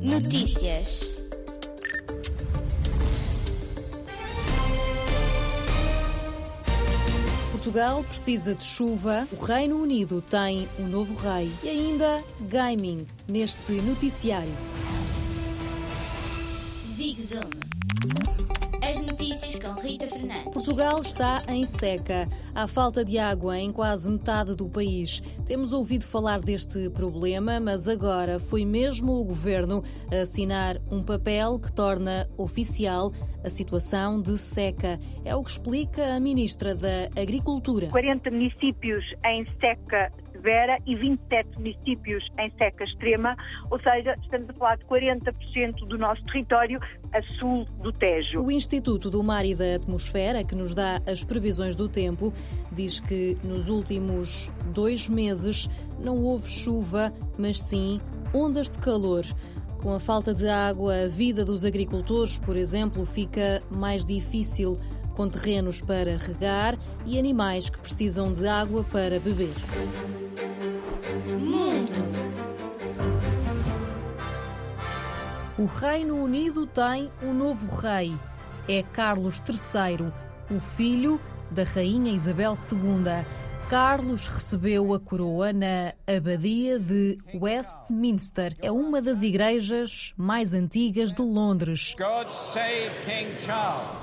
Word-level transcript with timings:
Notícias. 0.00 1.08
Portugal 7.50 8.02
precisa 8.04 8.54
de 8.54 8.64
chuva, 8.64 9.26
o 9.32 9.44
Reino 9.44 9.82
Unido 9.82 10.22
tem 10.22 10.68
um 10.78 10.86
novo 10.86 11.14
rei 11.14 11.50
e 11.62 11.68
ainda 11.68 12.24
gaming 12.40 13.06
neste 13.28 13.72
noticiário. 13.72 14.54
Zig 16.86 17.20
Zoom. 17.20 18.57
As 18.88 19.04
notícias 19.04 19.58
com 19.58 19.78
Rita 19.82 20.06
Fernandes. 20.06 20.44
Portugal 20.44 20.98
está 21.00 21.42
em 21.46 21.66
seca. 21.66 22.26
Há 22.54 22.66
falta 22.66 23.04
de 23.04 23.18
água 23.18 23.58
em 23.58 23.70
quase 23.70 24.10
metade 24.10 24.56
do 24.56 24.66
país. 24.66 25.20
Temos 25.44 25.74
ouvido 25.74 26.04
falar 26.04 26.40
deste 26.40 26.88
problema, 26.88 27.60
mas 27.60 27.86
agora 27.86 28.40
foi 28.40 28.64
mesmo 28.64 29.20
o 29.20 29.24
governo 29.26 29.82
a 30.10 30.22
assinar 30.22 30.78
um 30.90 31.02
papel 31.02 31.58
que 31.58 31.70
torna 31.70 32.26
oficial 32.38 33.12
a 33.44 33.50
situação 33.50 34.22
de 34.22 34.38
seca. 34.38 34.98
É 35.22 35.36
o 35.36 35.44
que 35.44 35.50
explica 35.50 36.14
a 36.14 36.18
ministra 36.18 36.74
da 36.74 37.10
Agricultura. 37.14 37.88
40 37.88 38.30
municípios 38.30 39.04
em 39.22 39.44
seca 39.60 40.10
severa 40.38 40.78
e 40.86 40.94
27 40.94 41.56
municípios 41.56 42.24
em 42.38 42.50
seca 42.52 42.84
extrema, 42.84 43.36
ou 43.70 43.80
seja, 43.80 44.16
estamos 44.22 44.48
a 44.50 44.52
falar 44.54 44.76
de 44.76 44.84
40% 44.84 45.86
do 45.86 45.98
nosso 45.98 46.24
território 46.26 46.80
a 47.12 47.22
sul 47.38 47.66
do 47.82 47.92
Tejo. 47.92 48.40
O 48.40 48.50
Instituto 48.50 49.10
do 49.10 49.22
Mar 49.22 49.44
e 49.44 49.54
da 49.54 49.76
Atmosfera, 49.76 50.44
que 50.44 50.54
nos 50.54 50.74
dá 50.74 51.00
as 51.06 51.24
previsões 51.24 51.74
do 51.74 51.88
tempo, 51.88 52.32
diz 52.72 53.00
que 53.00 53.36
nos 53.42 53.68
últimos 53.68 54.50
dois 54.72 55.08
meses 55.08 55.68
não 55.98 56.18
houve 56.24 56.48
chuva, 56.48 57.12
mas 57.38 57.60
sim 57.60 58.00
ondas 58.32 58.70
de 58.70 58.78
calor. 58.78 59.24
Com 59.82 59.94
a 59.94 60.00
falta 60.00 60.34
de 60.34 60.48
água, 60.48 61.04
a 61.04 61.08
vida 61.08 61.44
dos 61.44 61.64
agricultores, 61.64 62.36
por 62.38 62.56
exemplo, 62.56 63.06
fica 63.06 63.62
mais 63.70 64.04
difícil, 64.04 64.76
com 65.14 65.28
terrenos 65.28 65.80
para 65.80 66.16
regar 66.16 66.76
e 67.04 67.18
animais 67.18 67.68
que 67.68 67.78
precisam 67.78 68.32
de 68.32 68.46
água 68.46 68.84
para 68.84 69.18
beber. 69.18 69.54
O 75.58 75.64
Reino 75.64 76.22
Unido 76.22 76.68
tem 76.68 77.10
um 77.20 77.34
novo 77.34 77.66
rei. 77.80 78.14
É 78.68 78.84
Carlos 78.92 79.42
III, 79.44 80.12
o 80.56 80.60
filho 80.60 81.20
da 81.50 81.64
Rainha 81.64 82.12
Isabel 82.12 82.54
II. 82.54 83.24
Carlos 83.68 84.26
recebeu 84.28 84.94
a 84.94 84.98
coroa 84.98 85.52
na 85.52 85.92
Abadia 86.06 86.78
de 86.78 87.18
Westminster. 87.34 88.56
É 88.62 88.72
uma 88.72 89.02
das 89.02 89.22
igrejas 89.22 90.14
mais 90.16 90.54
antigas 90.54 91.12
de 91.12 91.20
Londres. 91.20 91.94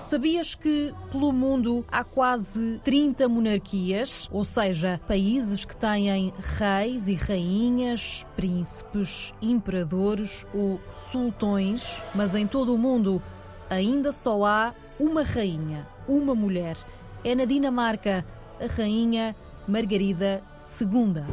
Sabias 0.02 0.53
que 0.53 0.94
pelo 1.09 1.33
mundo 1.33 1.83
há 1.91 2.03
quase 2.03 2.80
30 2.83 3.27
monarquias, 3.27 4.30
ou 4.31 4.45
seja, 4.45 5.02
países 5.07 5.66
que 5.66 5.75
têm 5.75 6.31
reis 6.38 7.07
e 7.07 7.16
rainhas, 7.16 8.23
príncipes, 8.35 9.33
imperadores 9.41 10.45
ou 10.53 10.79
sultões, 11.11 12.03
mas 12.13 12.35
em 12.35 12.45
todo 12.45 12.75
o 12.75 12.77
mundo 12.77 13.19
ainda 13.67 14.11
só 14.11 14.45
há 14.45 14.75
uma 15.00 15.23
rainha, 15.23 15.88
uma 16.07 16.35
mulher. 16.35 16.77
É 17.23 17.33
na 17.33 17.45
Dinamarca, 17.45 18.23
a 18.61 18.67
rainha 18.67 19.35
Margarida 19.67 20.44
II. 20.80 21.23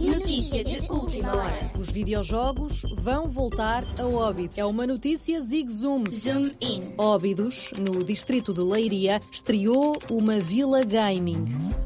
Notícia 0.00 0.64
de 0.64 0.80
última 0.90 1.34
hora. 1.36 1.70
Os 1.78 1.90
videojogos 1.90 2.82
vão 2.96 3.28
voltar 3.28 3.84
a 3.96 4.04
Óbidos. 4.04 4.58
É 4.58 4.64
uma 4.64 4.86
notícia 4.86 5.40
Zig 5.40 5.70
Zoom. 5.70 6.04
Zoom 6.06 6.50
in. 6.60 6.94
Óbidos, 6.98 7.70
no 7.78 8.02
distrito 8.02 8.52
de 8.52 8.60
Leiria, 8.60 9.20
estreou 9.30 9.96
uma 10.10 10.40
vila 10.40 10.82
gaming. 10.84 11.44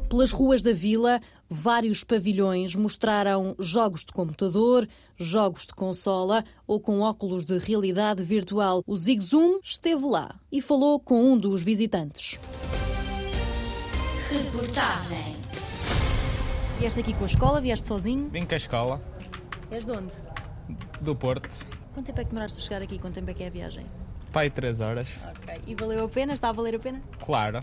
Pelas 0.09 0.31
ruas 0.31 0.63
da 0.63 0.73
vila, 0.73 1.21
vários 1.47 2.03
pavilhões 2.03 2.75
mostraram 2.75 3.55
jogos 3.59 4.03
de 4.03 4.11
computador, 4.11 4.87
jogos 5.17 5.67
de 5.67 5.73
consola 5.73 6.43
ou 6.65 6.79
com 6.79 7.01
óculos 7.01 7.45
de 7.45 7.59
realidade 7.59 8.23
virtual. 8.23 8.83
O 8.87 8.97
Zig 8.97 9.21
Zoom 9.21 9.59
esteve 9.63 10.05
lá 10.05 10.33
e 10.51 10.61
falou 10.61 10.99
com 10.99 11.31
um 11.31 11.37
dos 11.37 11.61
visitantes. 11.61 12.39
Reportagem. 14.33 15.35
Vieste 16.79 16.99
aqui 17.01 17.13
com 17.13 17.23
a 17.23 17.27
escola? 17.27 17.61
Vieste 17.61 17.87
sozinho? 17.87 18.29
Vim 18.29 18.43
com 18.47 18.55
a 18.55 18.57
escola, 18.57 18.99
És 19.69 19.85
de 19.85 19.91
onde? 19.91 20.15
do 21.01 21.15
Porto. 21.15 21.47
Quanto 21.93 22.07
tempo 22.07 22.19
é 22.19 22.23
que 22.23 22.29
demoraste 22.31 22.59
a 22.59 22.63
chegar 22.63 22.81
aqui? 22.81 22.97
Quanto 22.97 23.13
tempo 23.13 23.29
é 23.29 23.33
que 23.35 23.43
é 23.43 23.47
a 23.47 23.49
viagem? 23.51 23.85
Pai, 24.31 24.49
3 24.49 24.79
horas. 24.79 25.19
Ok. 25.37 25.61
E 25.67 25.75
valeu 25.75 26.03
a 26.05 26.09
pena? 26.09 26.33
Está 26.33 26.49
a 26.49 26.51
valer 26.51 26.73
a 26.75 26.79
pena? 26.79 26.99
Claro, 27.23 27.59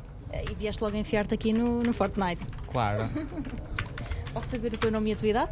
E 0.48 0.54
vieste 0.54 0.80
logo 0.84 0.96
enfiar-te 0.96 1.34
aqui 1.34 1.52
no, 1.52 1.80
no 1.82 1.92
Fortnite. 1.92 2.46
claro. 2.68 3.02
Posso 4.32 4.46
saber 4.50 4.72
o 4.72 4.78
teu 4.78 4.92
nome 4.92 5.10
e 5.10 5.12
a 5.14 5.16
tua 5.16 5.26
idade? 5.28 5.50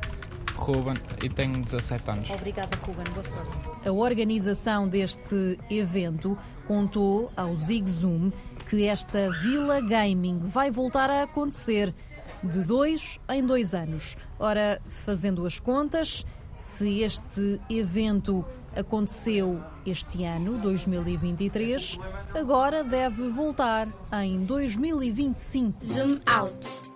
Ruben, 0.55 0.95
e 1.25 1.29
tenho 1.29 1.61
17 1.61 2.11
anos. 2.13 2.31
Obrigada, 2.31 2.77
Ruben. 2.77 3.03
Boa 3.13 3.25
sorte. 3.25 3.89
A 3.89 3.91
organização 3.93 4.87
deste 4.87 5.59
evento 5.69 6.39
contou 6.65 7.33
ao 7.37 7.57
Zig 7.57 7.91
Zoom 7.91 8.31
que 8.69 8.85
esta 8.87 9.31
Vila 9.31 9.81
Gaming 9.81 10.41
vai 10.41 10.71
voltar 10.71 11.09
a 11.09 11.23
acontecer 11.23 11.95
de 12.43 12.63
dois 12.63 13.19
em 13.29 13.45
dois 13.45 13.75
anos. 13.75 14.17
Ora, 14.39 14.81
fazendo 15.05 15.47
as 15.47 15.59
contas, 15.59 16.25
se 16.57 17.01
este 17.01 17.61
evento 17.71 18.45
aconteceu 18.77 19.61
este 19.87 20.25
ano, 20.25 20.59
2023, 20.59 21.99
agora 22.35 22.85
deve 22.85 23.29
voltar 23.31 23.89
em 24.23 24.45
2025. 24.45 25.85
Zoom 25.85 26.21
out. 26.27 26.89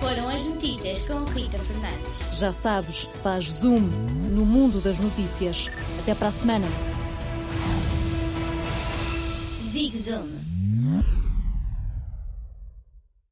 Foram 0.00 0.28
as 0.28 0.44
notícias 0.46 1.06
com 1.06 1.22
Rita 1.24 1.58
Fernandes. 1.58 2.38
Já 2.38 2.50
sabes, 2.50 3.08
faz 3.22 3.44
zoom 3.44 3.80
no 4.34 4.44
mundo 4.44 4.80
das 4.80 4.98
notícias. 4.98 5.70
Até 6.00 6.14
para 6.14 6.28
a 6.28 6.32
semana. 6.32 6.66
Zig 9.82 9.96
Zoom. 9.96 11.21